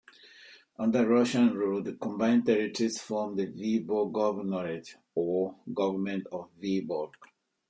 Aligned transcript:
Under 0.79 1.07
Russian 1.07 1.53
rule 1.53 1.83
the 1.83 1.93
combined 1.93 2.47
territories 2.47 2.99
formed 2.99 3.37
the 3.37 3.45
Vyborg 3.45 4.11
Governorate, 4.11 4.95
or 5.13 5.59
Government 5.71 6.25
of 6.31 6.49
Vyborg. 6.59 7.11